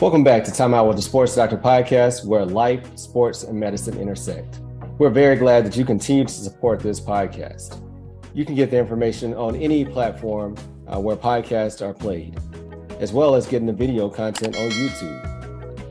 Welcome 0.00 0.24
back 0.24 0.44
to 0.44 0.52
Time 0.52 0.72
Out 0.72 0.86
with 0.88 0.96
the 0.96 1.02
Sports 1.02 1.34
Doctor 1.34 1.58
podcast, 1.58 2.24
where 2.24 2.44
life, 2.44 2.96
sports, 2.96 3.44
and 3.44 3.58
medicine 3.58 3.98
intersect. 3.98 4.60
We're 4.98 5.10
very 5.10 5.36
glad 5.36 5.66
that 5.66 5.76
you 5.76 5.84
continue 5.84 6.24
to 6.24 6.32
support 6.32 6.80
this 6.80 7.00
podcast. 7.00 7.82
You 8.34 8.46
can 8.46 8.54
get 8.54 8.70
the 8.70 8.78
information 8.78 9.34
on 9.34 9.56
any 9.56 9.84
platform 9.84 10.54
uh, 10.86 11.00
where 11.00 11.16
podcasts 11.16 11.82
are 11.82 11.92
played, 11.92 12.38
as 12.98 13.12
well 13.12 13.34
as 13.34 13.46
getting 13.46 13.66
the 13.66 13.72
video 13.72 14.08
content 14.08 14.56
on 14.56 14.70
YouTube. 14.70 15.35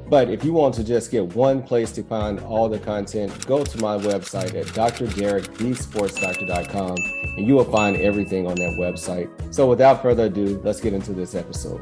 But 0.08 0.30
if 0.30 0.46
you 0.46 0.54
want 0.54 0.76
to 0.76 0.84
just 0.84 1.10
get 1.10 1.36
one 1.36 1.64
place 1.64 1.92
to 1.94 2.04
find 2.04 2.40
all 2.42 2.70
the 2.70 2.78
content, 2.78 3.48
go 3.48 3.64
to 3.64 3.82
my 3.82 3.98
website 3.98 4.54
at 4.54 4.68
drderekthesportsdoctor.com 4.68 6.96
and 7.38 7.48
you 7.48 7.55
will 7.55 7.66
find 7.66 7.98
everything 7.98 8.46
on 8.46 8.54
that 8.54 8.78
website. 8.80 9.28
So 9.52 9.68
without 9.68 10.04
further 10.04 10.26
ado, 10.26 10.62
let's 10.64 10.80
get 10.80 10.94
into 10.94 11.14
this 11.14 11.34
episode. 11.34 11.82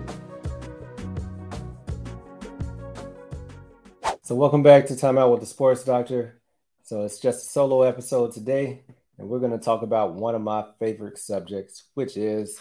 So 4.22 4.36
welcome 4.36 4.64
back 4.64 4.86
to 4.86 4.96
Time 4.96 5.18
Out 5.18 5.32
with 5.32 5.42
the 5.42 5.46
Sports 5.46 5.84
Doctor. 5.84 6.40
So 6.84 7.04
it's 7.04 7.20
just 7.20 7.46
a 7.46 7.50
solo 7.50 7.82
episode 7.82 8.32
today, 8.32 8.84
and 9.18 9.28
we're 9.28 9.40
going 9.40 9.52
to 9.52 9.58
talk 9.58 9.82
about 9.82 10.14
one 10.14 10.34
of 10.34 10.42
my 10.42 10.64
favorite 10.80 11.18
subjects, 11.18 11.90
which 11.94 12.16
is 12.16 12.58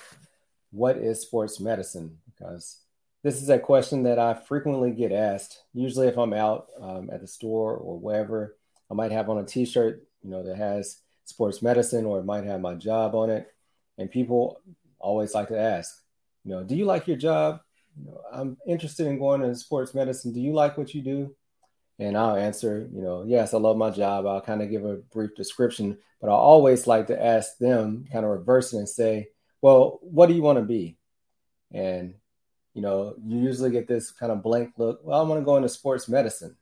what 0.72 0.96
is 0.96 1.20
sports 1.20 1.60
medicine? 1.60 2.18
Because 2.26 2.81
this 3.22 3.40
is 3.40 3.48
a 3.48 3.58
question 3.58 4.02
that 4.04 4.18
I 4.18 4.34
frequently 4.34 4.90
get 4.90 5.12
asked. 5.12 5.62
Usually, 5.72 6.08
if 6.08 6.18
I'm 6.18 6.32
out 6.32 6.68
um, 6.80 7.08
at 7.12 7.20
the 7.20 7.26
store 7.26 7.74
or 7.76 7.98
wherever, 7.98 8.56
I 8.90 8.94
might 8.94 9.12
have 9.12 9.30
on 9.30 9.38
a 9.38 9.44
T-shirt, 9.44 10.04
you 10.22 10.30
know, 10.30 10.42
that 10.42 10.56
has 10.56 10.98
sports 11.24 11.62
medicine, 11.62 12.04
or 12.04 12.18
it 12.18 12.24
might 12.24 12.44
have 12.44 12.60
my 12.60 12.74
job 12.74 13.14
on 13.14 13.30
it. 13.30 13.48
And 13.96 14.10
people 14.10 14.60
always 14.98 15.34
like 15.34 15.48
to 15.48 15.58
ask, 15.58 16.02
you 16.44 16.50
know, 16.50 16.64
do 16.64 16.74
you 16.74 16.84
like 16.84 17.06
your 17.06 17.16
job? 17.16 17.60
You 17.96 18.06
know, 18.06 18.20
I'm 18.32 18.56
interested 18.66 19.06
in 19.06 19.18
going 19.18 19.42
into 19.42 19.56
sports 19.56 19.94
medicine. 19.94 20.32
Do 20.32 20.40
you 20.40 20.52
like 20.52 20.76
what 20.76 20.94
you 20.94 21.02
do? 21.02 21.36
And 21.98 22.16
I'll 22.16 22.36
answer, 22.36 22.88
you 22.92 23.02
know, 23.02 23.22
yes, 23.24 23.54
I 23.54 23.58
love 23.58 23.76
my 23.76 23.90
job. 23.90 24.26
I'll 24.26 24.40
kind 24.40 24.62
of 24.62 24.70
give 24.70 24.84
a 24.84 24.96
brief 24.96 25.36
description, 25.36 25.98
but 26.20 26.28
I 26.28 26.32
always 26.32 26.86
like 26.86 27.06
to 27.08 27.22
ask 27.22 27.58
them, 27.58 28.06
kind 28.10 28.24
of 28.24 28.30
reverse 28.32 28.72
it 28.72 28.78
and 28.78 28.88
say, 28.88 29.28
well, 29.60 30.00
what 30.02 30.26
do 30.26 30.34
you 30.34 30.42
want 30.42 30.58
to 30.58 30.64
be? 30.64 30.96
And 31.70 32.14
you 32.74 32.82
know, 32.82 33.14
you 33.24 33.38
usually 33.38 33.70
get 33.70 33.86
this 33.86 34.10
kind 34.10 34.32
of 34.32 34.42
blank 34.42 34.72
look. 34.76 35.00
Well, 35.02 35.20
I 35.20 35.28
want 35.28 35.40
to 35.40 35.44
go 35.44 35.56
into 35.56 35.68
sports 35.68 36.08
medicine. 36.08 36.56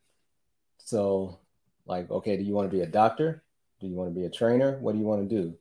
So, 0.78 1.38
like, 1.86 2.10
okay, 2.10 2.36
do 2.36 2.42
you 2.42 2.54
want 2.54 2.70
to 2.70 2.76
be 2.76 2.82
a 2.82 2.86
doctor? 2.86 3.42
Do 3.80 3.86
you 3.86 3.94
want 3.94 4.12
to 4.12 4.18
be 4.18 4.26
a 4.26 4.30
trainer? 4.30 4.78
What 4.78 4.92
do 4.92 4.98
you 4.98 5.04
want 5.04 5.28
to 5.28 5.42
do? 5.42 5.54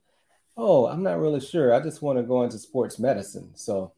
Oh, 0.56 0.86
I'm 0.86 1.02
not 1.02 1.20
really 1.20 1.40
sure. 1.40 1.72
I 1.72 1.80
just 1.80 2.02
want 2.02 2.18
to 2.18 2.22
go 2.22 2.42
into 2.42 2.58
sports 2.58 2.98
medicine. 2.98 3.50
So, 3.54 3.92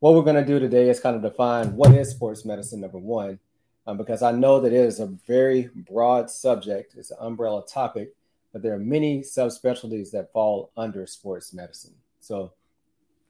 what 0.00 0.14
we're 0.14 0.22
going 0.22 0.36
to 0.36 0.44
do 0.44 0.58
today 0.58 0.88
is 0.88 1.00
kind 1.00 1.16
of 1.16 1.22
define 1.22 1.74
what 1.74 1.92
is 1.92 2.10
sports 2.10 2.44
medicine, 2.44 2.80
number 2.80 2.98
one, 2.98 3.38
um, 3.86 3.96
because 3.96 4.22
I 4.22 4.30
know 4.30 4.60
that 4.60 4.72
it 4.72 4.76
is 4.76 5.00
a 5.00 5.06
very 5.26 5.70
broad 5.74 6.30
subject, 6.30 6.94
it's 6.96 7.10
an 7.10 7.18
umbrella 7.20 7.64
topic, 7.66 8.14
but 8.52 8.62
there 8.62 8.74
are 8.74 8.78
many 8.78 9.20
subspecialties 9.20 10.10
that 10.12 10.32
fall 10.32 10.70
under 10.76 11.06
sports 11.06 11.52
medicine. 11.52 11.94
So, 12.20 12.52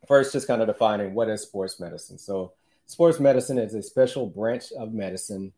first, 0.07 0.33
just 0.33 0.47
kind 0.47 0.61
of 0.61 0.69
defining 0.69 1.15
what 1.15 1.29
is 1.29 1.43
sports 1.43 1.81
medicine. 1.81 2.19
So, 2.19 2.53
Sports 2.87 3.19
medicine 3.19 3.59
is 3.59 3.75
a 3.75 3.83
special 3.83 4.27
branch 4.27 4.71
of 4.73 4.95
medicine 4.95 5.53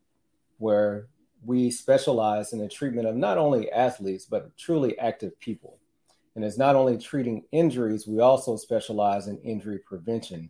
where 0.57 1.07
we 1.45 1.69
specialize 1.69 2.53
in 2.53 2.59
the 2.59 2.67
treatment 2.67 3.07
of 3.07 3.15
not 3.15 3.37
only 3.37 3.71
athletes, 3.71 4.25
but 4.25 4.57
truly 4.57 4.97
active 4.97 5.39
people. 5.39 5.77
And 6.35 6.43
it's 6.43 6.57
not 6.57 6.75
only 6.75 6.97
treating 6.97 7.43
injuries, 7.51 8.07
we 8.07 8.19
also 8.19 8.55
specialize 8.55 9.27
in 9.27 9.37
injury 9.39 9.77
prevention. 9.77 10.49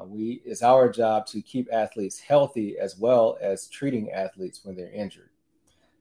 Uh, 0.00 0.04
we, 0.04 0.40
it's 0.44 0.62
our 0.62 0.88
job 0.88 1.26
to 1.26 1.42
keep 1.42 1.68
athletes 1.72 2.20
healthy 2.20 2.78
as 2.78 2.96
well 2.96 3.36
as 3.40 3.66
treating 3.66 4.10
athletes 4.12 4.60
when 4.64 4.76
they're 4.76 4.92
injured. 4.92 5.30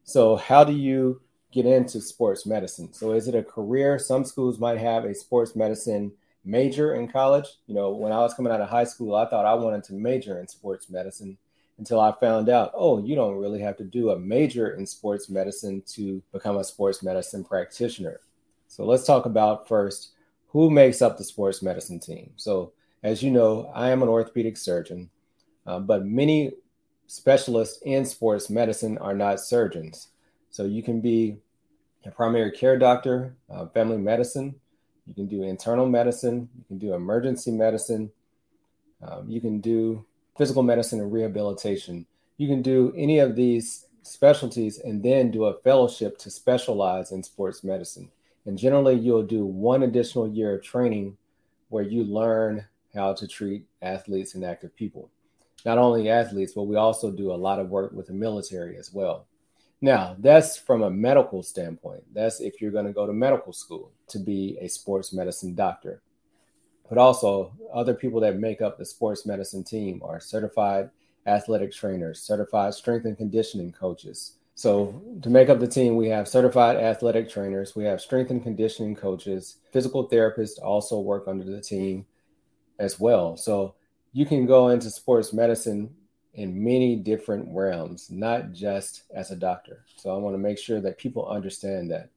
So, 0.04 0.36
how 0.36 0.64
do 0.64 0.74
you 0.74 1.22
get 1.52 1.66
into 1.66 2.02
sports 2.02 2.46
medicine? 2.46 2.94
So, 2.94 3.14
is 3.14 3.28
it 3.28 3.36
a 3.36 3.44
career? 3.44 3.98
Some 3.98 4.24
schools 4.26 4.60
might 4.60 4.78
have 4.78 5.06
a 5.06 5.16
sports 5.16 5.56
medicine 5.56 6.12
major 6.50 6.96
in 6.96 7.08
college. 7.08 7.48
You 7.68 7.76
know, 7.76 7.92
when 7.92 8.12
I 8.12 8.20
was 8.20 8.34
coming 8.34 8.52
out 8.52 8.62
of 8.62 8.70
high 8.70 8.84
school, 8.84 9.16
I 9.16 9.26
thought 9.30 9.46
I 9.46 9.54
wanted 9.54 9.84
to 9.86 9.94
major 9.94 10.40
in 10.40 10.48
sports 10.48 10.90
medicine 10.90 11.38
until 11.78 12.00
I 12.00 12.12
found 12.20 12.50
out, 12.50 12.72
oh, 12.74 13.04
you 13.04 13.16
don't 13.16 13.38
really 13.38 13.62
have 13.62 13.78
to 13.78 13.84
do 13.84 14.10
a 14.10 14.20
major 14.20 14.72
in 14.72 14.86
sports 14.86 15.30
medicine 15.30 15.82
to 15.94 16.22
become 16.34 16.58
a 16.58 16.64
sports 16.64 17.02
medicine 17.02 17.44
practitioner. 17.44 18.20
So 18.68 18.86
let's 18.86 19.06
talk 19.06 19.26
about 19.26 19.68
first 19.68 20.12
who 20.50 20.70
makes 20.70 21.02
up 21.02 21.18
the 21.18 21.24
sports 21.24 21.62
medicine 21.62 22.00
team. 22.00 22.32
So, 22.36 22.74
as 23.04 23.24
you 23.24 23.32
know, 23.32 23.72
I 23.74 23.92
am 23.92 24.04
an 24.04 24.10
orthopedic 24.10 24.58
surgeon, 24.58 25.10
uh, 25.66 25.80
but 25.80 26.06
many 26.06 26.52
specialists 27.08 27.82
in 27.84 28.06
sports 28.06 28.50
medicine 28.50 28.98
are 28.98 29.14
not 29.14 29.40
surgeons. 29.40 30.10
So, 30.50 30.66
you 30.66 30.84
can 30.84 31.02
be 31.02 31.38
a 32.06 32.12
primary 32.12 32.52
care 32.52 32.78
doctor, 32.78 33.36
uh, 33.50 33.68
family 33.68 33.98
medicine, 33.98 34.56
you 35.10 35.16
can 35.16 35.28
do 35.28 35.44
internal 35.44 35.88
medicine, 35.88 36.48
you 36.56 36.64
can 36.68 36.78
do 36.78 36.94
emergency 36.94 37.52
medicine, 37.52 38.12
um, 39.02 39.28
you 39.28 39.42
can 39.42 39.60
do 39.60 40.06
physical 40.38 40.64
medicine 40.64 41.02
and 41.02 41.12
rehabilitation. 41.12 42.06
You 42.38 42.48
can 42.48 42.62
do 42.62 42.94
any 42.96 43.20
of 43.20 43.36
these 43.36 43.88
specialties 44.04 44.80
and 44.80 45.04
then 45.04 45.32
do 45.32 45.46
a 45.46 45.60
fellowship 45.60 46.18
to 46.20 46.30
specialize 46.30 47.12
in 47.12 47.24
sports 47.24 47.64
medicine. 47.64 48.12
And 48.46 48.58
generally, 48.58 48.96
you'll 48.96 49.24
do 49.24 49.46
one 49.46 49.84
additional 49.84 50.28
year 50.28 50.56
of 50.56 50.64
training 50.64 51.18
where 51.70 51.84
you 51.84 52.04
learn 52.04 52.66
how 52.94 53.14
to 53.14 53.28
treat 53.28 53.66
athletes 53.82 54.36
and 54.36 54.44
active 54.44 54.76
people. 54.76 55.10
Not 55.66 55.78
only 55.78 56.10
athletes, 56.10 56.54
but 56.54 56.64
we 56.64 56.76
also 56.76 57.12
do 57.12 57.32
a 57.32 57.36
lot 57.36 57.60
of 57.60 57.70
work 57.70 57.92
with 57.92 58.08
the 58.08 58.14
military 58.14 58.78
as 58.78 58.94
well. 58.94 59.26
Now, 59.82 60.16
that's 60.20 60.58
from 60.58 60.84
a 60.84 60.90
medical 60.90 61.42
standpoint. 61.42 62.04
That's 62.14 62.42
if 62.42 62.62
you're 62.62 62.72
going 62.72 62.86
to 62.86 62.94
go 62.94 63.08
to 63.08 63.14
medical 63.14 63.54
school 63.54 63.92
to 64.08 64.20
be 64.20 64.58
a 64.60 64.68
sports 64.68 65.14
medicine 65.14 65.56
doctor. 65.56 66.02
But 66.90 66.98
also, 66.98 67.54
other 67.74 67.94
people 67.94 68.20
that 68.22 68.40
make 68.40 68.62
up 68.62 68.78
the 68.78 68.86
sports 68.86 69.26
medicine 69.26 69.64
team 69.64 70.02
are 70.04 70.20
certified 70.20 70.90
athletic 71.28 71.72
trainers, 71.72 72.22
certified 72.22 72.74
strength 72.74 73.06
and 73.06 73.16
conditioning 73.16 73.72
coaches. 73.72 74.34
So, 74.56 75.02
to 75.22 75.30
make 75.30 75.48
up 75.48 75.60
the 75.60 75.68
team, 75.68 75.96
we 75.96 76.10
have 76.10 76.28
certified 76.28 76.76
athletic 76.76 77.30
trainers, 77.30 77.76
we 77.76 77.86
have 77.86 78.02
strength 78.02 78.32
and 78.32 78.44
conditioning 78.44 78.96
coaches, 78.96 79.58
physical 79.72 80.10
therapists 80.10 80.62
also 80.62 81.00
work 81.00 81.26
under 81.28 81.46
the 81.46 81.62
team 81.62 82.06
as 82.80 83.00
well. 83.00 83.38
So, 83.38 83.76
you 84.12 84.26
can 84.26 84.46
go 84.46 84.70
into 84.70 84.90
sports 84.90 85.32
medicine 85.32 85.96
in 86.40 86.64
many 86.64 86.96
different 86.96 87.46
realms, 87.52 88.10
not 88.10 88.54
just 88.54 89.04
as 89.14 89.30
a 89.30 89.36
doctor. 89.36 89.84
So 89.98 90.16
I 90.16 90.18
want 90.18 90.34
to 90.36 90.40
make 90.40 90.58
sure 90.58 90.80
that 90.80 90.98
people 90.98 91.28
understand 91.28 91.92
that 91.92 92.10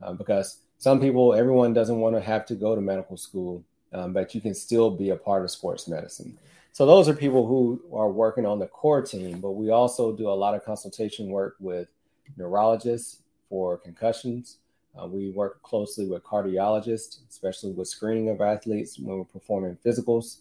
um, 0.00 0.16
because 0.16 0.58
some 0.78 1.00
people, 1.00 1.34
everyone 1.34 1.72
doesn't 1.72 1.98
want 1.98 2.14
to 2.14 2.22
have 2.22 2.46
to 2.46 2.54
go 2.54 2.76
to 2.76 2.80
medical 2.80 3.16
school, 3.16 3.64
um, 3.92 4.12
but 4.12 4.32
you 4.32 4.40
can 4.40 4.54
still 4.54 4.92
be 4.92 5.10
a 5.10 5.16
part 5.16 5.42
of 5.42 5.50
sports 5.50 5.88
medicine. 5.88 6.38
So 6.70 6.86
those 6.86 7.08
are 7.08 7.14
people 7.14 7.48
who 7.48 7.82
are 7.92 8.10
working 8.10 8.46
on 8.46 8.60
the 8.60 8.68
core 8.68 9.02
team, 9.02 9.40
but 9.40 9.52
we 9.52 9.70
also 9.70 10.12
do 10.12 10.28
a 10.28 10.40
lot 10.44 10.54
of 10.54 10.64
consultation 10.64 11.30
work 11.30 11.56
with 11.58 11.88
neurologists 12.36 13.22
for 13.48 13.76
concussions. 13.76 14.58
Uh, 14.96 15.08
we 15.08 15.30
work 15.30 15.60
closely 15.62 16.06
with 16.06 16.22
cardiologists, 16.22 17.18
especially 17.28 17.72
with 17.72 17.88
screening 17.88 18.28
of 18.28 18.40
athletes 18.40 19.00
when 19.00 19.18
we're 19.18 19.24
performing 19.24 19.76
physicals. 19.84 20.38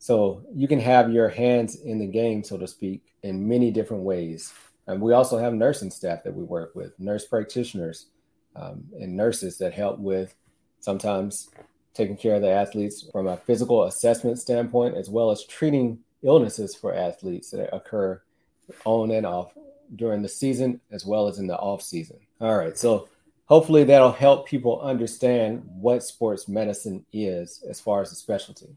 So 0.00 0.42
you 0.54 0.66
can 0.66 0.80
have 0.80 1.12
your 1.12 1.28
hands 1.28 1.76
in 1.82 1.98
the 1.98 2.06
game, 2.06 2.42
so 2.42 2.56
to 2.56 2.66
speak, 2.66 3.02
in 3.22 3.46
many 3.46 3.70
different 3.70 4.02
ways. 4.02 4.52
And 4.86 4.98
we 5.00 5.12
also 5.12 5.36
have 5.36 5.52
nursing 5.52 5.90
staff 5.90 6.24
that 6.24 6.34
we 6.34 6.42
work 6.42 6.74
with, 6.74 6.98
nurse 6.98 7.26
practitioners 7.26 8.06
um, 8.56 8.82
and 8.98 9.14
nurses 9.14 9.58
that 9.58 9.74
help 9.74 9.98
with 9.98 10.34
sometimes 10.80 11.50
taking 11.92 12.16
care 12.16 12.36
of 12.36 12.40
the 12.40 12.50
athletes 12.50 13.08
from 13.12 13.26
a 13.26 13.36
physical 13.36 13.84
assessment 13.84 14.38
standpoint, 14.38 14.96
as 14.96 15.10
well 15.10 15.30
as 15.30 15.44
treating 15.44 15.98
illnesses 16.22 16.74
for 16.74 16.94
athletes 16.94 17.50
that 17.50 17.74
occur 17.74 18.20
on 18.86 19.10
and 19.10 19.26
off 19.26 19.52
during 19.96 20.22
the 20.22 20.28
season, 20.30 20.80
as 20.90 21.04
well 21.04 21.28
as 21.28 21.38
in 21.38 21.46
the 21.46 21.58
off 21.58 21.82
season. 21.82 22.16
All 22.40 22.56
right. 22.56 22.78
So 22.78 23.10
hopefully 23.44 23.84
that'll 23.84 24.12
help 24.12 24.48
people 24.48 24.80
understand 24.80 25.62
what 25.66 26.02
sports 26.02 26.48
medicine 26.48 27.04
is 27.12 27.62
as 27.68 27.80
far 27.80 28.00
as 28.00 28.08
the 28.08 28.16
specialty. 28.16 28.74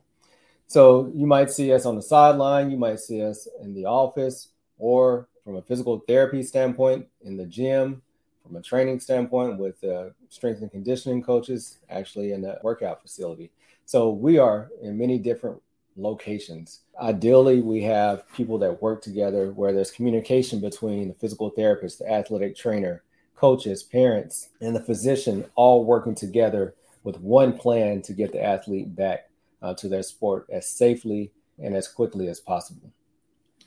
So 0.74 1.12
you 1.14 1.28
might 1.28 1.52
see 1.52 1.72
us 1.72 1.86
on 1.86 1.96
the 1.96 2.02
sideline, 2.02 2.72
you 2.72 2.78
might 2.78 3.00
see 3.00 3.22
us 3.22 3.48
in 3.62 3.76
the 3.76 3.86
office, 3.86 4.48
or 4.80 5.28
from 5.44 5.56
a 5.56 5.62
physical 5.62 6.00
therapy 6.08 6.42
standpoint 6.42 7.06
in 7.22 7.38
the 7.38 7.46
gym, 7.46 8.02
from 8.42 8.56
a 8.56 8.62
training 8.64 9.00
standpoint 9.00 9.60
with 9.60 9.84
uh, 9.84 10.06
strength 10.30 10.64
and 10.64 10.72
conditioning 10.72 11.22
coaches, 11.22 11.78
actually 11.92 12.32
in 12.32 12.42
the 12.42 12.58
workout 12.64 13.04
facility. 13.04 13.52
So 13.86 14.10
we 14.10 14.40
are 14.40 14.72
in 14.82 14.98
many 14.98 15.20
different 15.20 15.62
locations. 15.96 16.80
Ideally, 17.00 17.62
we 17.62 17.84
have 17.84 18.28
people 18.34 18.58
that 18.58 18.82
work 18.82 19.04
together 19.04 19.52
where 19.52 19.74
there's 19.74 19.92
communication 19.92 20.60
between 20.60 21.08
the 21.08 21.14
physical 21.14 21.52
therapist, 21.52 22.00
the 22.00 22.12
athletic 22.12 22.56
trainer, 22.58 23.04
coaches, 23.36 23.84
parents, 23.84 24.50
and 24.60 24.76
the 24.76 24.84
physician 24.84 25.46
all 25.54 25.86
working 25.86 26.16
together 26.16 26.74
with 27.04 27.20
one 27.20 27.56
plan 27.56 28.02
to 28.02 28.14
get 28.14 28.32
the 28.32 28.44
athlete 28.44 28.96
back 28.96 29.30
uh, 29.64 29.74
to 29.74 29.88
their 29.88 30.04
sport 30.04 30.46
as 30.52 30.70
safely 30.70 31.32
and 31.58 31.76
as 31.76 31.88
quickly 31.88 32.28
as 32.28 32.40
possible. 32.40 32.92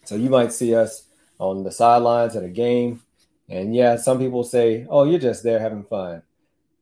So 0.04 0.14
you 0.14 0.31
might 0.31 0.52
see 0.52 0.75
us 0.75 1.08
on 1.38 1.64
the 1.64 1.72
sidelines 1.72 2.37
at 2.37 2.44
a 2.44 2.48
game. 2.48 3.02
And 3.48 3.75
yeah, 3.75 3.96
some 3.96 4.19
people 4.19 4.44
say, 4.44 4.87
oh, 4.88 5.04
you're 5.04 5.19
just 5.19 5.43
there 5.43 5.58
having 5.58 5.84
fun. 5.84 6.22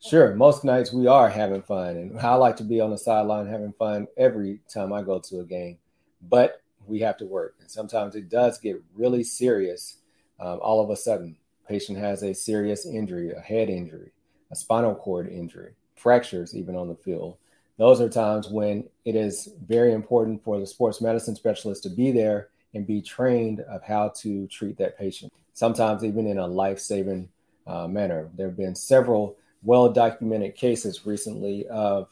Sure, 0.01 0.35
most 0.35 0.65
nights 0.65 0.93
we 0.93 1.07
are 1.07 1.31
having 1.31 1.63
fun. 1.63 1.97
And 1.97 2.21
I 2.21 2.35
like 2.35 2.57
to 2.57 2.65
be 2.65 2.81
on 2.81 2.91
the 2.91 2.99
sideline 2.99 3.47
having 3.47 3.73
fun 3.73 4.09
every 4.19 4.61
time 4.69 4.93
I 4.93 5.03
go 5.03 5.19
to 5.19 5.41
a 5.41 5.45
game. 5.45 5.79
But 6.21 6.63
we 6.87 7.01
have 7.01 7.17
to 7.19 7.25
work. 7.25 7.55
And 7.61 7.71
sometimes 7.71 8.15
it 8.15 8.29
does 8.29 8.59
get 8.59 8.83
really 8.95 9.25
serious 9.25 9.99
um, 10.41 10.59
all 10.61 10.83
of 10.83 10.91
a 10.91 10.97
sudden. 10.97 11.37
Patient 11.67 11.99
has 11.99 12.23
a 12.23 12.35
serious 12.35 12.85
injury, 12.85 13.33
a 13.33 13.41
head 13.41 13.71
injury, 13.71 14.13
a 14.51 14.57
spinal 14.57 14.95
cord 14.95 15.29
injury, 15.29 15.73
fractures 15.95 16.55
even 16.55 16.77
on 16.77 16.89
the 16.89 16.95
field. 16.95 17.39
Those 17.77 18.01
are 18.01 18.09
times 18.09 18.49
when 18.49 18.85
it 19.05 19.17
is 19.17 19.49
very 19.67 19.93
important 19.93 20.45
for 20.45 20.61
the 20.61 20.67
sports 20.67 21.01
medicine 21.01 21.35
specialist 21.35 21.83
to 21.85 21.91
be 21.91 22.13
there 22.13 22.49
and 22.75 22.87
be 22.87 23.03
trained 23.03 23.61
of 23.61 23.83
how 23.83 24.11
to 24.21 24.47
treat 24.47 24.79
that 24.79 24.99
patient, 24.99 25.33
sometimes 25.55 26.05
even 26.05 26.27
in 26.27 26.39
a 26.39 26.47
life 26.47 26.79
saving 26.79 27.29
uh, 27.67 27.89
manner. 27.89 28.29
There 28.37 28.49
have 28.49 28.57
been 28.57 28.75
several 28.75 29.37
well 29.63 29.89
documented 29.89 30.55
cases 30.55 31.07
recently 31.07 31.67
of 31.69 32.09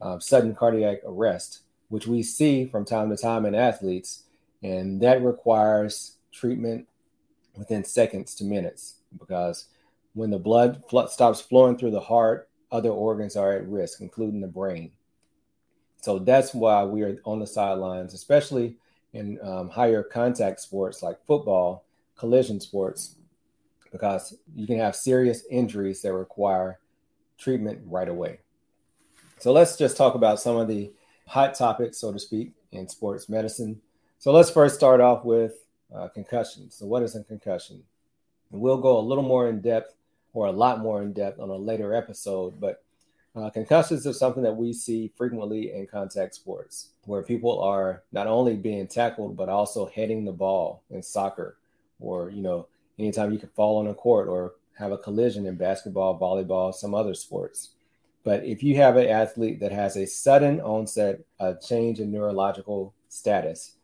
uh, 0.00 0.18
sudden 0.18 0.54
cardiac 0.54 0.98
arrest, 1.04 1.60
which 1.88 2.06
we 2.06 2.22
see 2.22 2.66
from 2.66 2.84
time 2.84 3.10
to 3.10 3.16
time 3.16 3.44
in 3.46 3.54
athletes, 3.54 4.24
and 4.62 5.00
that 5.00 5.22
requires 5.22 6.16
treatment 6.32 6.86
within 7.56 7.84
seconds 7.84 8.34
to 8.36 8.44
minutes 8.44 8.96
because 9.18 9.66
when 10.14 10.30
the 10.30 10.38
blood 10.38 10.82
fl- 10.88 11.06
stops 11.06 11.40
flowing 11.40 11.76
through 11.76 11.90
the 11.90 12.00
heart, 12.00 12.48
other 12.74 12.90
organs 12.90 13.36
are 13.36 13.52
at 13.52 13.68
risk, 13.68 14.00
including 14.00 14.40
the 14.40 14.48
brain. 14.48 14.90
So 16.02 16.18
that's 16.18 16.52
why 16.52 16.82
we 16.82 17.02
are 17.02 17.16
on 17.24 17.38
the 17.38 17.46
sidelines, 17.46 18.12
especially 18.14 18.76
in 19.12 19.38
um, 19.42 19.70
higher 19.70 20.02
contact 20.02 20.60
sports 20.60 21.00
like 21.00 21.24
football, 21.24 21.84
collision 22.16 22.60
sports, 22.60 23.14
because 23.92 24.36
you 24.56 24.66
can 24.66 24.78
have 24.78 24.96
serious 24.96 25.44
injuries 25.50 26.02
that 26.02 26.12
require 26.12 26.80
treatment 27.38 27.80
right 27.86 28.08
away. 28.08 28.40
So 29.38 29.52
let's 29.52 29.76
just 29.76 29.96
talk 29.96 30.16
about 30.16 30.40
some 30.40 30.56
of 30.56 30.66
the 30.66 30.90
hot 31.28 31.54
topics, 31.54 31.98
so 31.98 32.12
to 32.12 32.18
speak, 32.18 32.54
in 32.72 32.88
sports 32.88 33.28
medicine. 33.28 33.80
So 34.18 34.32
let's 34.32 34.50
first 34.50 34.74
start 34.74 35.00
off 35.00 35.24
with 35.24 35.52
uh, 35.94 36.08
concussion. 36.08 36.70
So, 36.70 36.86
what 36.86 37.04
is 37.04 37.14
a 37.14 37.22
concussion? 37.22 37.84
And 38.50 38.60
we'll 38.60 38.78
go 38.78 38.98
a 38.98 39.00
little 39.00 39.22
more 39.22 39.48
in 39.48 39.60
depth 39.60 39.94
or 40.34 40.46
a 40.46 40.52
lot 40.52 40.80
more 40.80 41.02
in 41.02 41.12
depth 41.12 41.40
on 41.40 41.48
a 41.48 41.56
later 41.56 41.94
episode, 41.94 42.60
but 42.60 42.82
uh, 43.36 43.50
concussions 43.50 44.06
are 44.06 44.12
something 44.12 44.42
that 44.42 44.54
we 44.56 44.72
see 44.72 45.10
frequently 45.16 45.72
in 45.72 45.86
contact 45.86 46.34
sports, 46.34 46.90
where 47.04 47.22
people 47.22 47.60
are 47.60 48.02
not 48.12 48.26
only 48.26 48.54
being 48.54 48.86
tackled 48.86 49.36
but 49.36 49.48
also 49.48 49.86
heading 49.86 50.24
the 50.24 50.32
ball 50.32 50.82
in 50.90 51.02
soccer, 51.02 51.56
or 51.98 52.30
you 52.30 52.42
know, 52.42 52.66
anytime 52.98 53.32
you 53.32 53.38
can 53.38 53.48
fall 53.50 53.78
on 53.78 53.86
a 53.86 53.94
court 53.94 54.28
or 54.28 54.52
have 54.78 54.92
a 54.92 54.98
collision 54.98 55.46
in 55.46 55.56
basketball, 55.56 56.18
volleyball, 56.18 56.74
some 56.74 56.94
other 56.94 57.14
sports. 57.14 57.70
But 58.24 58.44
if 58.44 58.62
you 58.62 58.76
have 58.76 58.96
an 58.96 59.08
athlete 59.08 59.60
that 59.60 59.72
has 59.72 59.96
a 59.96 60.06
sudden 60.06 60.60
onset, 60.60 61.20
a 61.38 61.54
change 61.54 62.00
in 62.00 62.10
neurological 62.10 62.94
status, 63.08 63.74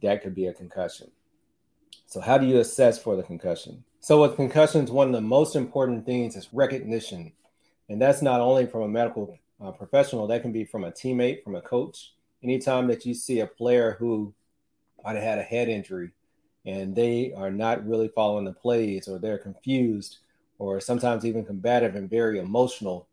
that 0.00 0.22
could 0.22 0.34
be 0.34 0.46
a 0.46 0.54
concussion. 0.54 1.10
So, 2.06 2.20
how 2.20 2.38
do 2.38 2.46
you 2.46 2.58
assess 2.58 2.98
for 2.98 3.16
the 3.16 3.22
concussion? 3.22 3.84
So, 4.02 4.20
with 4.20 4.36
concussions, 4.36 4.90
one 4.90 5.06
of 5.06 5.12
the 5.14 5.20
most 5.20 5.56
important 5.56 6.04
things 6.04 6.36
is 6.36 6.52
recognition 6.52 7.32
and 7.88 8.00
that's 8.00 8.22
not 8.22 8.40
only 8.40 8.66
from 8.66 8.82
a 8.82 8.88
medical 8.88 9.38
uh, 9.62 9.70
professional, 9.70 10.26
that 10.26 10.40
can 10.40 10.50
be 10.50 10.64
from 10.64 10.84
a 10.84 10.90
teammate, 10.90 11.44
from 11.44 11.54
a 11.54 11.60
coach. 11.60 12.14
Anytime 12.42 12.86
that 12.88 13.04
you 13.04 13.12
see 13.12 13.40
a 13.40 13.46
player 13.46 13.96
who 13.98 14.32
might 15.04 15.16
have 15.16 15.22
had 15.22 15.38
a 15.38 15.42
head 15.42 15.68
injury 15.68 16.10
and 16.64 16.96
they 16.96 17.34
are 17.36 17.50
not 17.50 17.86
really 17.86 18.08
following 18.08 18.46
the 18.46 18.52
plays 18.52 19.08
or 19.08 19.18
they're 19.18 19.36
confused 19.36 20.18
or 20.58 20.80
sometimes 20.80 21.26
even 21.26 21.44
combative 21.44 21.96
and 21.96 22.08
very 22.08 22.38
emotional, 22.38 23.06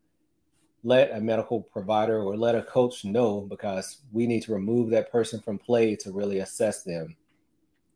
let 0.84 1.12
a 1.12 1.20
medical 1.20 1.62
provider 1.62 2.22
or 2.22 2.38
let 2.38 2.56
a 2.56 2.64
coach 2.64 3.04
know 3.04 3.42
because 3.42 3.98
we 4.14 4.26
need 4.26 4.44
to 4.44 4.54
remove 4.54 4.90
that 4.92 5.12
person 5.12 5.42
from 5.42 5.60
play 5.60 5.96
to 5.98 6.12
really 6.14 6.40
assess 6.40 6.84
them. 6.84 7.18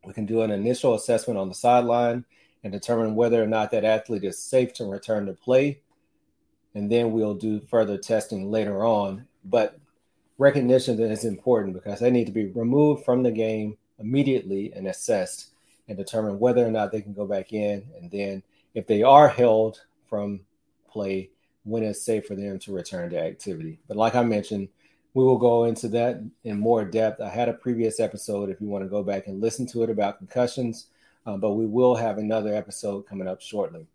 We 0.04 0.12
can 0.12 0.26
do 0.26 0.42
an 0.42 0.50
initial 0.50 0.94
assessment 0.94 1.38
on 1.38 1.48
the 1.48 1.54
sideline 1.54 2.26
and 2.64 2.72
determine 2.72 3.14
whether 3.14 3.40
or 3.40 3.46
not 3.46 3.70
that 3.70 3.84
athlete 3.84 4.24
is 4.24 4.38
safe 4.38 4.72
to 4.72 4.84
return 4.86 5.26
to 5.26 5.32
play 5.34 5.80
and 6.74 6.90
then 6.90 7.12
we'll 7.12 7.34
do 7.34 7.60
further 7.60 7.96
testing 7.96 8.50
later 8.50 8.84
on. 8.84 9.26
But 9.44 9.78
recognition 10.38 11.00
is 11.00 11.24
important 11.24 11.74
because 11.74 12.00
they 12.00 12.10
need 12.10 12.26
to 12.26 12.32
be 12.32 12.46
removed 12.46 13.04
from 13.04 13.22
the 13.22 13.30
game 13.30 13.76
immediately 13.98 14.72
and 14.74 14.88
assessed 14.88 15.50
and 15.88 15.96
determine 15.96 16.38
whether 16.38 16.66
or 16.66 16.70
not 16.70 16.90
they 16.90 17.00
can 17.00 17.12
go 17.12 17.26
back 17.26 17.52
in. 17.52 17.84
And 18.00 18.10
then 18.10 18.42
if 18.74 18.86
they 18.86 19.02
are 19.02 19.28
held 19.28 19.82
from 20.08 20.40
play, 20.88 21.30
when 21.64 21.82
it's 21.82 22.02
safe 22.02 22.26
for 22.26 22.34
them 22.34 22.58
to 22.58 22.74
return 22.74 23.08
to 23.08 23.18
activity. 23.18 23.78
But 23.88 23.96
like 23.96 24.14
I 24.14 24.22
mentioned, 24.22 24.68
we 25.14 25.24
will 25.24 25.38
go 25.38 25.64
into 25.64 25.88
that 25.88 26.22
in 26.42 26.60
more 26.60 26.84
depth. 26.84 27.22
I 27.22 27.30
had 27.30 27.48
a 27.48 27.54
previous 27.54 28.00
episode 28.00 28.50
if 28.50 28.60
you 28.60 28.66
want 28.66 28.84
to 28.84 28.90
go 28.90 29.02
back 29.02 29.28
and 29.28 29.40
listen 29.40 29.66
to 29.68 29.82
it 29.82 29.88
about 29.88 30.18
concussions, 30.18 30.88
uh, 31.26 31.36
but 31.36 31.52
we 31.52 31.66
will 31.66 31.94
have 31.94 32.18
another 32.18 32.54
episode 32.54 33.06
coming 33.06 33.28
up 33.28 33.40
shortly. 33.40 33.86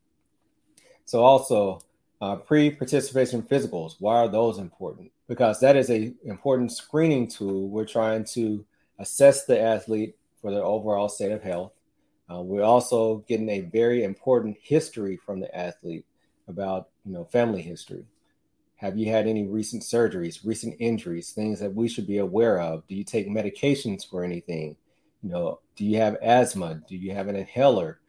So, 1.06 1.24
also, 1.24 1.82
uh, 2.22 2.36
pre-participation 2.36 3.42
physicals, 3.44 3.96
why 4.00 4.18
are 4.18 4.28
those 4.28 4.58
important? 4.58 5.12
Because 5.28 5.60
that 5.60 5.76
is 5.76 5.90
a 5.90 6.14
important 6.26 6.72
screening 6.72 7.28
tool. 7.28 7.70
We're 7.70 7.86
trying 7.86 8.26
to 8.34 8.66
assess 9.00 9.46
the 9.46 9.60
athlete 9.60 10.16
for 10.42 10.52
their 10.52 10.64
overall 10.64 11.10
state 11.10 11.32
of 11.32 11.42
health. 11.42 11.72
Uh, 12.32 12.42
we're 12.42 12.64
also 12.64 13.24
getting 13.28 13.50
a 13.50 13.62
very 13.62 14.04
important 14.04 14.58
history 14.62 15.18
from 15.18 15.40
the 15.40 15.56
athlete 15.56 16.06
about 16.48 16.90
you 17.06 17.14
know 17.14 17.24
family 17.26 17.62
history. 17.62 18.06
Have 18.76 18.98
you 18.98 19.12
had 19.12 19.28
any 19.28 19.46
recent 19.46 19.84
surgeries, 19.84 20.46
recent 20.46 20.76
injuries, 20.80 21.32
things 21.32 21.60
that 21.60 21.74
we 21.74 21.90
should 21.90 22.08
be 22.08 22.20
aware 22.20 22.62
of? 22.62 22.88
Do 22.88 22.96
you 22.96 23.04
take 23.04 23.28
medications 23.28 24.08
for 24.08 24.24
anything? 24.24 24.78
You 25.24 25.30
know, 25.30 25.60
do 25.76 25.86
you 25.86 25.98
have 25.98 26.18
asthma? 26.22 26.82
Do 26.88 26.96
you 26.96 27.14
have 27.14 27.28
an 27.28 27.36
inhaler? 27.36 28.00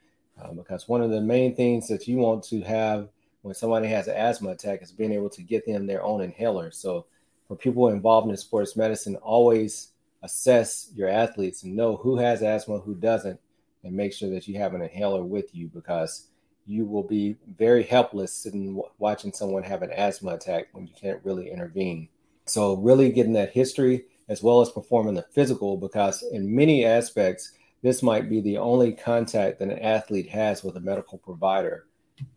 Uh, 0.41 0.53
because 0.53 0.89
one 0.89 1.03
of 1.03 1.11
the 1.11 1.21
main 1.21 1.55
things 1.55 1.89
that 1.89 2.09
you 2.09 2.19
want 2.19 2.45
to 2.45 2.61
have 2.63 3.09
when 3.43 3.55
somebody 3.55 3.89
has 3.89 4.07
an 4.07 4.17
asthma 4.17 4.51
attack 4.51 4.83
is 4.83 4.93
being 4.93 5.13
able 5.13 5.31
to 5.31 5.43
get 5.43 5.67
them 5.67 5.87
their 5.87 6.03
own 6.03 6.21
inhaler. 6.21 6.71
So 6.71 7.07
for 7.49 7.57
people 7.57 7.89
involved 7.89 8.31
in 8.31 8.37
sports 8.37 8.77
medicine, 8.77 9.17
always 9.17 9.89
assess 10.23 10.91
your 10.95 11.09
athletes 11.09 11.63
and 11.63 11.75
know 11.75 11.97
who 11.97 12.17
has 12.17 12.43
asthma, 12.43 12.79
who 12.79 12.95
doesn't, 12.95 13.41
and 13.83 13.95
make 13.95 14.13
sure 14.13 14.31
that 14.31 14.47
you 14.47 14.59
have 14.59 14.75
an 14.75 14.83
inhaler 14.83 15.25
with 15.25 15.55
you 15.55 15.69
because 15.69 16.29
you 16.67 16.85
will 16.85 17.03
be 17.03 17.37
very 17.59 17.83
helpless 17.83 18.33
sitting 18.33 18.81
watching 18.99 19.33
someone 19.33 19.63
have 19.63 19.83
an 19.83 19.91
asthma 19.93 20.35
attack 20.35 20.69
when 20.73 20.87
you 20.87 20.93
can't 20.95 21.21
really 21.25 21.51
intervene. 21.51 22.09
So 22.45 22.75
really 22.77 23.11
getting 23.11 23.33
that 23.35 23.53
history 23.53 24.05
as 24.31 24.43
well 24.43 24.63
as 24.63 24.71
performing 24.71 25.15
the 25.15 25.27
physical 25.33 25.77
because 25.77 26.23
in 26.33 26.55
many 26.55 26.87
aspects 26.87 27.53
this 27.83 28.03
might 28.03 28.31
be 28.31 28.41
the 28.41 28.57
only 28.57 28.93
contact 28.93 29.59
that 29.59 29.69
an 29.69 29.79
athlete 29.81 30.29
has 30.29 30.63
with 30.63 30.77
a 30.77 30.81
medical 30.81 31.19
provider 31.19 31.87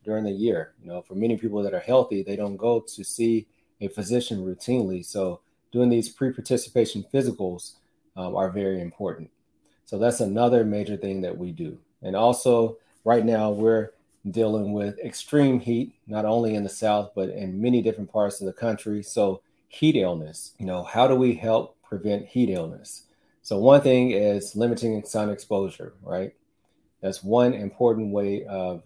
during 0.04 0.24
the 0.24 0.32
year. 0.32 0.74
You 0.82 0.88
know, 0.88 1.02
for 1.02 1.16
many 1.16 1.38
people 1.38 1.62
that 1.64 1.74
are 1.74 1.80
healthy, 1.80 2.24
they 2.24 2.36
don't 2.36 2.58
go 2.58 2.80
to 2.80 3.04
see 3.04 3.46
a 3.82 3.90
physician 3.90 4.44
routinely. 4.44 5.06
So 5.06 5.42
doing 5.72 5.90
these 5.90 6.10
pre-participation 6.10 7.06
physicals 7.14 7.74
um, 8.16 8.36
are 8.36 8.50
very 8.50 8.82
important. 8.82 9.30
So 9.86 10.00
that's 10.00 10.22
another 10.22 10.64
major 10.64 10.96
thing 10.96 11.22
that 11.22 11.38
we 11.38 11.52
do. 11.52 11.78
And 12.02 12.16
also, 12.16 12.78
right 13.04 13.26
now 13.26 13.52
we're 13.52 13.92
dealing 14.32 14.72
with 14.72 14.98
extreme 15.00 15.60
heat, 15.60 15.94
not 16.08 16.24
only 16.24 16.56
in 16.56 16.64
the 16.64 16.70
South 16.70 17.12
but 17.14 17.30
in 17.30 17.62
many 17.62 17.82
different 17.82 18.12
parts 18.12 18.40
of 18.40 18.48
the 18.48 18.54
country. 18.54 19.04
So 19.04 19.42
heat 19.68 19.98
illness. 19.98 20.54
You 20.58 20.66
know, 20.66 20.84
how 20.84 21.08
do 21.08 21.16
we 21.16 21.34
help 21.34 21.73
prevent 21.84 22.26
heat 22.26 22.50
illness? 22.50 23.04
So 23.42 23.58
one 23.58 23.82
thing 23.82 24.12
is 24.12 24.56
limiting 24.56 25.04
sun 25.04 25.30
exposure, 25.30 25.94
right? 26.02 26.34
That's 27.02 27.24
one 27.24 27.54
important 27.54 28.14
way 28.14 28.46
of 28.46 28.84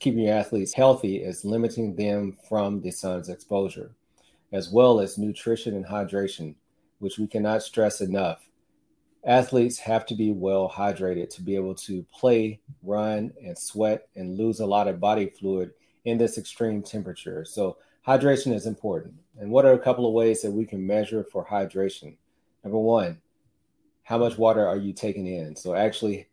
keeping 0.00 0.24
your 0.24 0.34
athletes 0.34 0.72
healthy 0.72 1.22
is 1.22 1.44
limiting 1.44 1.94
them 1.94 2.36
from 2.48 2.80
the 2.80 2.90
sun's 2.90 3.28
exposure, 3.28 3.92
as 4.52 4.70
well 4.70 4.98
as 4.98 5.18
nutrition 5.18 5.76
and 5.76 5.86
hydration, 5.86 6.56
which 6.98 7.18
we 7.18 7.28
cannot 7.28 7.62
stress 7.62 8.00
enough. 8.00 8.48
Athletes 9.24 9.78
have 9.78 10.06
to 10.06 10.14
be 10.14 10.32
well 10.32 10.68
hydrated 10.68 11.28
to 11.30 11.42
be 11.42 11.54
able 11.54 11.74
to 11.74 12.04
play, 12.12 12.58
run, 12.82 13.32
and 13.44 13.56
sweat 13.56 14.08
and 14.16 14.36
lose 14.36 14.60
a 14.60 14.66
lot 14.66 14.88
of 14.88 14.98
body 14.98 15.26
fluid 15.26 15.72
in 16.06 16.16
this 16.16 16.38
extreme 16.38 16.82
temperature. 16.82 17.44
So, 17.44 17.76
hydration 18.06 18.54
is 18.54 18.66
important. 18.66 19.14
And 19.40 19.50
what 19.50 19.64
are 19.64 19.72
a 19.72 19.78
couple 19.78 20.06
of 20.06 20.12
ways 20.12 20.42
that 20.42 20.52
we 20.52 20.64
can 20.64 20.86
measure 20.86 21.24
for 21.24 21.44
hydration? 21.44 22.14
Number 22.62 22.78
one, 22.78 23.20
how 24.04 24.18
much 24.18 24.38
water 24.38 24.64
are 24.66 24.76
you 24.76 24.92
taking 24.92 25.26
in? 25.26 25.56
So, 25.56 25.74
actually 25.74 26.28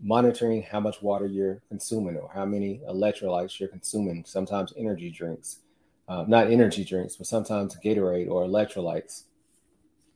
monitoring 0.00 0.62
how 0.62 0.80
much 0.80 1.02
water 1.02 1.26
you're 1.26 1.60
consuming 1.68 2.16
or 2.16 2.30
how 2.32 2.46
many 2.46 2.80
electrolytes 2.88 3.60
you're 3.60 3.68
consuming, 3.68 4.24
sometimes 4.24 4.72
energy 4.76 5.10
drinks, 5.10 5.60
uh, 6.08 6.24
not 6.26 6.50
energy 6.50 6.84
drinks, 6.84 7.16
but 7.16 7.26
sometimes 7.26 7.76
Gatorade 7.84 8.30
or 8.30 8.44
electrolytes. 8.44 9.24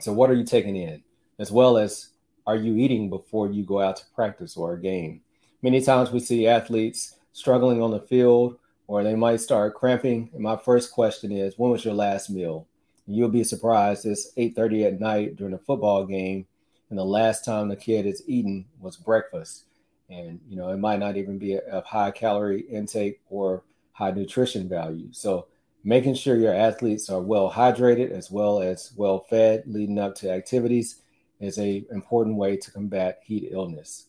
So, 0.00 0.12
what 0.12 0.30
are 0.30 0.34
you 0.34 0.44
taking 0.44 0.76
in? 0.76 1.02
as 1.38 1.52
well 1.52 1.78
as 1.78 2.08
are 2.46 2.56
you 2.56 2.76
eating 2.76 3.08
before 3.08 3.50
you 3.50 3.62
go 3.62 3.80
out 3.80 3.96
to 3.96 4.04
practice 4.14 4.56
or 4.56 4.74
a 4.74 4.80
game? 4.80 5.20
Many 5.62 5.80
times 5.80 6.10
we 6.10 6.20
see 6.20 6.46
athletes 6.46 7.16
struggling 7.32 7.82
on 7.82 7.90
the 7.90 8.00
field 8.00 8.58
or 8.88 9.04
they 9.04 9.14
might 9.14 9.40
start 9.40 9.74
cramping. 9.74 10.30
And 10.32 10.42
my 10.42 10.56
first 10.56 10.90
question 10.90 11.30
is, 11.30 11.56
when 11.56 11.70
was 11.70 11.84
your 11.84 11.94
last 11.94 12.30
meal? 12.30 12.66
You'll 13.06 13.28
be 13.28 13.44
surprised. 13.44 14.04
It's 14.04 14.32
8:30 14.36 14.84
at 14.86 15.00
night 15.00 15.36
during 15.36 15.54
a 15.54 15.58
football 15.58 16.04
game, 16.04 16.46
and 16.90 16.98
the 16.98 17.04
last 17.04 17.44
time 17.44 17.68
the 17.68 17.76
kid 17.76 18.06
has 18.06 18.22
eaten 18.26 18.64
was 18.80 18.96
breakfast. 18.96 19.64
And 20.10 20.40
you 20.48 20.56
know, 20.56 20.70
it 20.70 20.78
might 20.78 20.98
not 20.98 21.16
even 21.16 21.38
be 21.38 21.58
of 21.58 21.84
high 21.84 22.10
calorie 22.10 22.62
intake 22.62 23.20
or 23.30 23.62
high 23.92 24.10
nutrition 24.10 24.68
value. 24.68 25.08
So 25.12 25.46
making 25.84 26.14
sure 26.14 26.36
your 26.36 26.54
athletes 26.54 27.08
are 27.08 27.20
well 27.20 27.50
hydrated 27.50 28.10
as 28.10 28.30
well 28.30 28.60
as 28.60 28.92
well 28.96 29.20
fed 29.30 29.64
leading 29.66 29.98
up 29.98 30.14
to 30.16 30.30
activities 30.30 31.02
is 31.40 31.58
a 31.58 31.84
important 31.90 32.36
way 32.36 32.56
to 32.56 32.70
combat 32.70 33.20
heat 33.24 33.48
illness. 33.50 34.06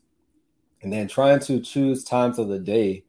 And 0.82 0.92
then 0.92 1.08
trying 1.08 1.40
to 1.42 1.60
choose 1.60 2.04
times 2.04 2.40
of 2.40 2.48
the 2.48 2.60
day 2.60 3.04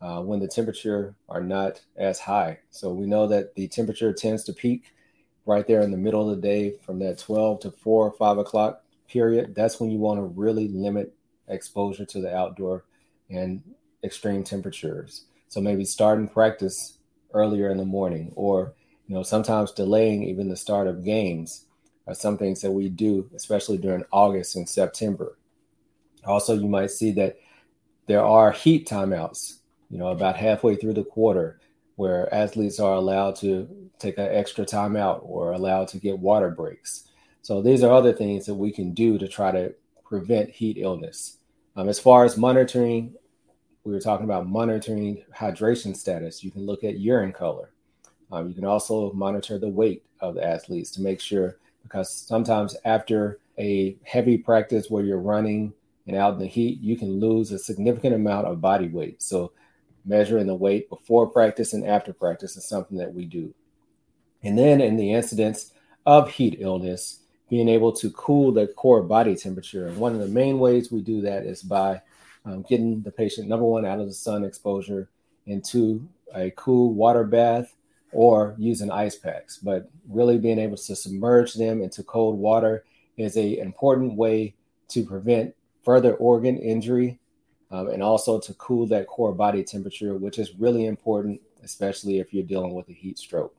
uh, 0.00 0.20
when 0.20 0.40
the 0.40 0.48
temperature 0.48 1.14
are 1.28 1.42
not 1.42 1.80
as 1.96 2.18
high. 2.18 2.58
So 2.70 2.92
we 2.92 3.06
know 3.06 3.26
that 3.28 3.54
the 3.54 3.68
temperature 3.68 4.12
tends 4.12 4.44
to 4.44 4.52
peak 4.52 4.92
right 5.46 5.66
there 5.66 5.82
in 5.82 5.90
the 5.90 5.96
middle 5.96 6.28
of 6.28 6.36
the 6.36 6.42
day 6.42 6.74
from 6.84 6.98
that 7.00 7.18
12 7.18 7.60
to 7.60 7.70
4 7.70 8.06
or 8.08 8.12
5 8.12 8.38
o'clock 8.38 8.82
period. 9.08 9.54
That's 9.54 9.80
when 9.80 9.90
you 9.90 9.98
want 9.98 10.18
to 10.18 10.24
really 10.24 10.68
limit 10.68 11.14
exposure 11.48 12.04
to 12.06 12.20
the 12.20 12.34
outdoor 12.34 12.84
and 13.30 13.62
extreme 14.02 14.44
temperatures. 14.44 15.24
So 15.48 15.60
maybe 15.60 15.84
starting 15.84 16.28
practice 16.28 16.98
earlier 17.32 17.70
in 17.70 17.78
the 17.78 17.84
morning 17.84 18.32
or 18.36 18.74
you 19.06 19.14
know 19.14 19.22
sometimes 19.22 19.72
delaying 19.72 20.22
even 20.24 20.48
the 20.48 20.56
start 20.56 20.86
of 20.86 21.04
games 21.04 21.66
are 22.06 22.14
some 22.14 22.38
things 22.38 22.60
that 22.60 22.70
we 22.70 22.88
do 22.88 23.28
especially 23.34 23.76
during 23.76 24.04
August 24.12 24.56
and 24.56 24.68
September. 24.68 25.36
Also 26.24 26.54
you 26.54 26.68
might 26.68 26.90
see 26.90 27.10
that 27.12 27.36
there 28.06 28.24
are 28.24 28.52
heat 28.52 28.88
timeouts 28.88 29.58
you 29.94 30.00
know, 30.00 30.08
about 30.08 30.36
halfway 30.36 30.74
through 30.74 30.92
the 30.92 31.04
quarter, 31.04 31.60
where 31.94 32.34
athletes 32.34 32.80
are 32.80 32.94
allowed 32.94 33.36
to 33.36 33.68
take 34.00 34.18
an 34.18 34.26
extra 34.28 34.66
timeout 34.66 35.20
or 35.22 35.52
allowed 35.52 35.86
to 35.86 35.98
get 35.98 36.18
water 36.18 36.50
breaks. 36.50 37.08
So 37.42 37.62
these 37.62 37.84
are 37.84 37.92
other 37.92 38.12
things 38.12 38.44
that 38.46 38.56
we 38.56 38.72
can 38.72 38.92
do 38.92 39.18
to 39.18 39.28
try 39.28 39.52
to 39.52 39.72
prevent 40.04 40.50
heat 40.50 40.78
illness. 40.78 41.38
Um, 41.76 41.88
as 41.88 42.00
far 42.00 42.24
as 42.24 42.36
monitoring, 42.36 43.14
we 43.84 43.92
were 43.92 44.00
talking 44.00 44.24
about 44.24 44.48
monitoring 44.48 45.22
hydration 45.32 45.94
status. 45.94 46.42
You 46.42 46.50
can 46.50 46.66
look 46.66 46.82
at 46.82 46.98
urine 46.98 47.32
color. 47.32 47.70
Um, 48.32 48.48
you 48.48 48.54
can 48.54 48.64
also 48.64 49.12
monitor 49.12 49.60
the 49.60 49.68
weight 49.68 50.02
of 50.18 50.34
the 50.34 50.44
athletes 50.44 50.90
to 50.92 51.02
make 51.02 51.20
sure, 51.20 51.58
because 51.84 52.12
sometimes 52.12 52.76
after 52.84 53.38
a 53.60 53.96
heavy 54.02 54.38
practice 54.38 54.90
where 54.90 55.04
you're 55.04 55.18
running 55.18 55.72
and 56.08 56.16
out 56.16 56.34
in 56.34 56.40
the 56.40 56.46
heat, 56.46 56.80
you 56.80 56.96
can 56.96 57.20
lose 57.20 57.52
a 57.52 57.58
significant 57.60 58.16
amount 58.16 58.48
of 58.48 58.60
body 58.60 58.88
weight. 58.88 59.22
So 59.22 59.52
measuring 60.04 60.46
the 60.46 60.54
weight 60.54 60.88
before 60.88 61.26
practice 61.26 61.72
and 61.72 61.86
after 61.86 62.12
practice 62.12 62.56
is 62.56 62.64
something 62.64 62.98
that 62.98 63.14
we 63.14 63.24
do. 63.24 63.54
And 64.42 64.58
then 64.58 64.80
in 64.80 64.96
the 64.96 65.12
incidence 65.12 65.72
of 66.04 66.30
heat 66.30 66.58
illness, 66.60 67.20
being 67.48 67.68
able 67.68 67.92
to 67.92 68.10
cool 68.10 68.52
the 68.52 68.66
core 68.66 69.02
body 69.02 69.36
temperature. 69.36 69.86
And 69.86 69.96
one 69.96 70.12
of 70.12 70.20
the 70.20 70.28
main 70.28 70.58
ways 70.58 70.90
we 70.90 71.00
do 71.00 71.20
that 71.22 71.44
is 71.44 71.62
by 71.62 72.02
um, 72.44 72.62
getting 72.62 73.02
the 73.02 73.10
patient, 73.10 73.48
number 73.48 73.64
one, 73.64 73.86
out 73.86 74.00
of 74.00 74.06
the 74.06 74.14
sun 74.14 74.44
exposure, 74.44 75.08
into 75.46 76.08
a 76.34 76.50
cool 76.56 76.92
water 76.92 77.24
bath 77.24 77.74
or 78.12 78.54
using 78.58 78.90
ice 78.90 79.16
packs. 79.16 79.58
But 79.58 79.90
really 80.08 80.38
being 80.38 80.58
able 80.58 80.76
to 80.76 80.96
submerge 80.96 81.54
them 81.54 81.82
into 81.82 82.02
cold 82.02 82.38
water 82.38 82.84
is 83.16 83.36
a 83.36 83.58
important 83.58 84.14
way 84.14 84.54
to 84.88 85.04
prevent 85.04 85.54
further 85.82 86.14
organ 86.14 86.56
injury 86.56 87.18
um, 87.74 87.88
and 87.88 88.04
also 88.04 88.38
to 88.38 88.54
cool 88.54 88.86
that 88.86 89.08
core 89.08 89.32
body 89.32 89.64
temperature, 89.64 90.16
which 90.16 90.38
is 90.38 90.54
really 90.54 90.86
important, 90.86 91.40
especially 91.64 92.20
if 92.20 92.32
you're 92.32 92.44
dealing 92.44 92.72
with 92.72 92.88
a 92.88 92.92
heat 92.92 93.18
stroke. 93.18 93.54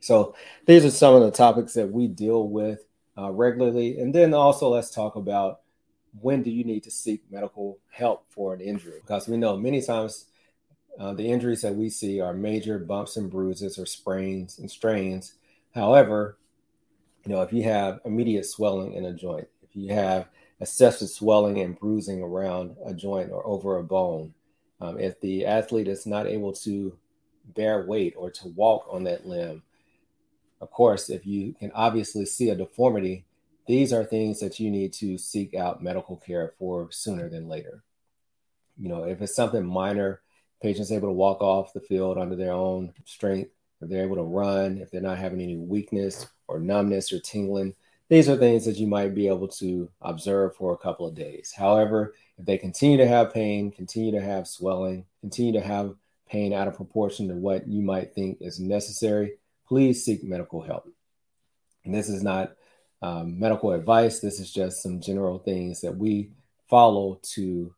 So, 0.00 0.34
these 0.64 0.84
are 0.84 0.90
some 0.90 1.14
of 1.14 1.22
the 1.22 1.30
topics 1.30 1.74
that 1.74 1.90
we 1.90 2.06
deal 2.06 2.48
with 2.48 2.86
uh, 3.18 3.30
regularly. 3.30 3.98
And 3.98 4.14
then 4.14 4.32
also, 4.32 4.70
let's 4.70 4.90
talk 4.90 5.16
about 5.16 5.60
when 6.20 6.42
do 6.42 6.50
you 6.50 6.64
need 6.64 6.84
to 6.84 6.90
seek 6.90 7.22
medical 7.30 7.78
help 7.90 8.24
for 8.30 8.54
an 8.54 8.62
injury? 8.62 9.00
Because 9.02 9.28
we 9.28 9.36
know 9.36 9.58
many 9.58 9.82
times 9.82 10.24
uh, 10.98 11.12
the 11.12 11.28
injuries 11.28 11.60
that 11.62 11.74
we 11.74 11.90
see 11.90 12.20
are 12.20 12.32
major 12.32 12.78
bumps 12.78 13.18
and 13.18 13.30
bruises 13.30 13.78
or 13.78 13.84
sprains 13.84 14.58
and 14.58 14.70
strains. 14.70 15.34
However, 15.74 16.38
you 17.26 17.32
know, 17.34 17.42
if 17.42 17.52
you 17.52 17.64
have 17.64 18.00
immediate 18.06 18.46
swelling 18.46 18.94
in 18.94 19.04
a 19.04 19.12
joint, 19.12 19.48
you 19.78 19.94
have 19.94 20.28
excessive 20.60 21.08
swelling 21.08 21.60
and 21.60 21.78
bruising 21.78 22.22
around 22.22 22.76
a 22.84 22.92
joint 22.92 23.30
or 23.30 23.46
over 23.46 23.78
a 23.78 23.84
bone. 23.84 24.34
Um, 24.80 24.98
if 24.98 25.20
the 25.20 25.46
athlete 25.46 25.88
is 25.88 26.06
not 26.06 26.26
able 26.26 26.52
to 26.52 26.96
bear 27.54 27.86
weight 27.86 28.14
or 28.16 28.30
to 28.30 28.48
walk 28.48 28.86
on 28.90 29.04
that 29.04 29.26
limb, 29.26 29.62
of 30.60 30.70
course, 30.70 31.08
if 31.08 31.26
you 31.26 31.54
can 31.54 31.70
obviously 31.74 32.26
see 32.26 32.50
a 32.50 32.56
deformity, 32.56 33.24
these 33.66 33.92
are 33.92 34.04
things 34.04 34.40
that 34.40 34.58
you 34.58 34.70
need 34.70 34.92
to 34.94 35.18
seek 35.18 35.54
out 35.54 35.82
medical 35.82 36.16
care 36.16 36.54
for 36.58 36.90
sooner 36.90 37.28
than 37.28 37.48
later. 37.48 37.82
You 38.76 38.88
know, 38.88 39.04
if 39.04 39.20
it's 39.20 39.36
something 39.36 39.64
minor, 39.64 40.20
patients 40.62 40.90
able 40.90 41.08
to 41.08 41.12
walk 41.12 41.40
off 41.40 41.72
the 41.72 41.80
field 41.80 42.18
under 42.18 42.34
their 42.34 42.52
own 42.52 42.92
strength, 43.04 43.50
if 43.80 43.88
they're 43.88 44.04
able 44.04 44.16
to 44.16 44.22
run, 44.22 44.78
if 44.78 44.90
they're 44.90 45.00
not 45.00 45.18
having 45.18 45.40
any 45.40 45.56
weakness 45.56 46.26
or 46.48 46.58
numbness 46.58 47.12
or 47.12 47.20
tingling, 47.20 47.74
these 48.08 48.28
are 48.28 48.36
things 48.36 48.64
that 48.64 48.76
you 48.76 48.86
might 48.86 49.14
be 49.14 49.28
able 49.28 49.48
to 49.48 49.90
observe 50.00 50.56
for 50.56 50.72
a 50.72 50.78
couple 50.78 51.06
of 51.06 51.14
days. 51.14 51.52
However, 51.56 52.14
if 52.38 52.46
they 52.46 52.56
continue 52.56 52.96
to 52.96 53.06
have 53.06 53.34
pain, 53.34 53.70
continue 53.70 54.12
to 54.12 54.20
have 54.20 54.48
swelling, 54.48 55.04
continue 55.20 55.52
to 55.52 55.60
have 55.60 55.94
pain 56.28 56.52
out 56.52 56.68
of 56.68 56.74
proportion 56.74 57.28
to 57.28 57.34
what 57.34 57.68
you 57.68 57.82
might 57.82 58.14
think 58.14 58.38
is 58.40 58.58
necessary, 58.58 59.34
please 59.66 60.04
seek 60.04 60.24
medical 60.24 60.62
help. 60.62 60.88
And 61.84 61.94
this 61.94 62.08
is 62.08 62.22
not 62.22 62.52
um, 63.02 63.38
medical 63.38 63.72
advice, 63.72 64.20
this 64.20 64.40
is 64.40 64.52
just 64.52 64.82
some 64.82 65.00
general 65.00 65.38
things 65.38 65.82
that 65.82 65.96
we 65.96 66.30
follow 66.68 67.20
to 67.22 67.74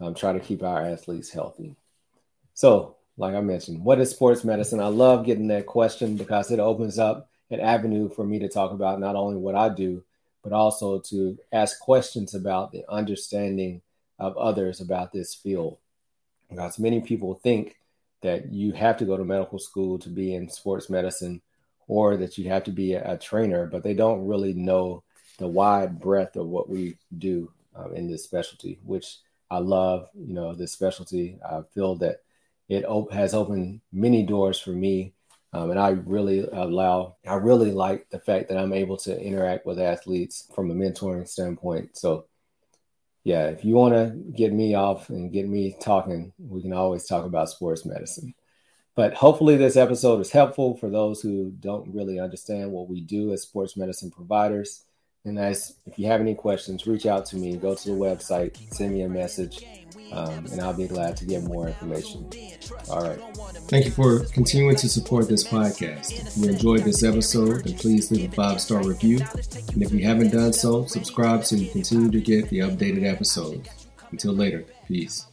um, 0.00 0.14
try 0.14 0.32
to 0.32 0.40
keep 0.40 0.62
our 0.62 0.82
athletes 0.82 1.30
healthy. 1.30 1.76
So, 2.54 2.96
like 3.16 3.34
I 3.34 3.40
mentioned, 3.40 3.84
what 3.84 4.00
is 4.00 4.10
sports 4.10 4.44
medicine? 4.44 4.80
I 4.80 4.88
love 4.88 5.24
getting 5.24 5.48
that 5.48 5.66
question 5.66 6.16
because 6.16 6.50
it 6.50 6.60
opens 6.60 6.98
up 6.98 7.30
an 7.50 7.60
avenue 7.60 8.08
for 8.08 8.24
me 8.24 8.38
to 8.40 8.48
talk 8.48 8.72
about 8.72 9.00
not 9.00 9.16
only 9.16 9.36
what 9.36 9.54
I 9.54 9.68
do, 9.68 10.02
but 10.42 10.52
also 10.52 11.00
to 11.00 11.38
ask 11.52 11.80
questions 11.80 12.34
about 12.34 12.72
the 12.72 12.84
understanding 12.88 13.82
of 14.18 14.36
others 14.36 14.80
about 14.80 15.12
this 15.12 15.34
field. 15.34 15.78
Because 16.48 16.78
many 16.78 17.00
people 17.00 17.34
think 17.34 17.76
that 18.22 18.52
you 18.52 18.72
have 18.72 18.96
to 18.98 19.04
go 19.04 19.16
to 19.16 19.24
medical 19.24 19.58
school 19.58 19.98
to 19.98 20.08
be 20.08 20.34
in 20.34 20.48
sports 20.48 20.88
medicine 20.88 21.42
or 21.88 22.16
that 22.16 22.38
you 22.38 22.48
have 22.48 22.64
to 22.64 22.70
be 22.70 22.94
a, 22.94 23.14
a 23.14 23.18
trainer, 23.18 23.66
but 23.66 23.82
they 23.82 23.94
don't 23.94 24.26
really 24.26 24.52
know 24.52 25.02
the 25.38 25.46
wide 25.46 26.00
breadth 26.00 26.36
of 26.36 26.46
what 26.46 26.68
we 26.68 26.96
do 27.18 27.50
um, 27.74 27.94
in 27.94 28.10
this 28.10 28.24
specialty, 28.24 28.78
which 28.84 29.18
I 29.50 29.58
love. 29.58 30.08
You 30.14 30.34
know, 30.34 30.54
this 30.54 30.72
specialty, 30.72 31.38
I 31.44 31.62
feel 31.74 31.96
that 31.96 32.22
it 32.68 32.84
op- 32.84 33.12
has 33.12 33.34
opened 33.34 33.80
many 33.92 34.22
doors 34.22 34.58
for 34.58 34.70
me 34.70 35.12
um, 35.52 35.70
and 35.70 35.78
I 35.78 35.90
really 35.90 36.46
allow, 36.52 37.16
I 37.26 37.34
really 37.34 37.72
like 37.72 38.10
the 38.10 38.18
fact 38.18 38.48
that 38.48 38.58
I'm 38.58 38.72
able 38.72 38.96
to 38.98 39.18
interact 39.18 39.66
with 39.66 39.78
athletes 39.78 40.48
from 40.54 40.70
a 40.70 40.74
mentoring 40.74 41.28
standpoint. 41.28 41.96
So, 41.96 42.26
yeah, 43.24 43.46
if 43.46 43.64
you 43.64 43.74
want 43.74 43.94
to 43.94 44.16
get 44.36 44.52
me 44.52 44.74
off 44.74 45.08
and 45.08 45.32
get 45.32 45.48
me 45.48 45.76
talking, 45.80 46.32
we 46.38 46.62
can 46.62 46.72
always 46.72 47.06
talk 47.06 47.24
about 47.24 47.50
sports 47.50 47.84
medicine. 47.84 48.34
But 48.94 49.14
hopefully, 49.14 49.56
this 49.56 49.76
episode 49.76 50.20
is 50.20 50.30
helpful 50.30 50.76
for 50.76 50.88
those 50.88 51.20
who 51.20 51.52
don't 51.60 51.92
really 51.92 52.18
understand 52.18 52.72
what 52.72 52.88
we 52.88 53.00
do 53.00 53.32
as 53.32 53.42
sports 53.42 53.76
medicine 53.76 54.10
providers. 54.10 54.84
And 55.24 55.38
as 55.38 55.76
if 55.86 55.98
you 55.98 56.06
have 56.06 56.20
any 56.20 56.34
questions, 56.34 56.86
reach 56.86 57.04
out 57.04 57.26
to 57.26 57.36
me. 57.36 57.56
Go 57.56 57.74
to 57.74 57.88
the 57.88 57.96
website, 57.96 58.56
send 58.72 58.94
me 58.94 59.02
a 59.02 59.08
message, 59.08 59.64
um, 60.12 60.46
and 60.46 60.60
I'll 60.60 60.74
be 60.74 60.86
glad 60.86 61.16
to 61.18 61.24
get 61.24 61.42
more 61.44 61.68
information. 61.68 62.28
All 62.90 63.02
right. 63.02 63.18
Thank 63.68 63.86
you 63.86 63.90
for 63.90 64.24
continuing 64.26 64.76
to 64.76 64.88
support 64.88 65.28
this 65.28 65.46
podcast. 65.46 66.12
If 66.12 66.36
you 66.36 66.50
enjoyed 66.50 66.84
this 66.84 67.02
episode, 67.02 67.64
then 67.64 67.74
please 67.74 68.10
leave 68.10 68.32
a 68.32 68.34
five 68.34 68.60
star 68.60 68.82
review. 68.82 69.18
And 69.72 69.82
if 69.82 69.92
you 69.92 70.04
haven't 70.04 70.30
done 70.30 70.52
so, 70.52 70.86
subscribe 70.86 71.44
so 71.44 71.56
you 71.56 71.70
continue 71.70 72.10
to 72.10 72.20
get 72.20 72.48
the 72.48 72.60
updated 72.60 73.04
episodes. 73.04 73.68
Until 74.10 74.32
later, 74.32 74.64
peace. 74.86 75.26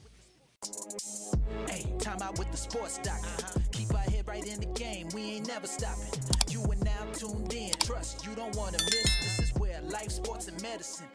Hey, 1.68 1.86
time 2.00 2.22
out 2.22 2.38
with 2.39 2.51
the 2.51 2.58
sports 2.58 3.00
Keep 3.72 3.94
our 3.94 4.00
head 4.00 4.27
right 4.27 4.46
in 4.46 4.60
the 4.60 4.65
game. 4.68 5.10
We 5.13 5.36
ain't 5.36 5.48
never 5.48 5.68
stopping. 5.68 6.20
You 6.50 6.62
are 6.63 6.84
now 6.84 7.06
tuned 7.13 7.53
in. 7.53 7.72
Trust 7.80 8.25
you 8.25 8.36
don't 8.36 8.56
want 8.56 8.77
to 8.77 8.84
miss. 8.84 9.38
This 9.38 9.39
is 9.39 9.53
where 9.56 9.82
life, 9.82 10.12
sports, 10.12 10.48
and 10.48 10.62
medicine 10.62 11.08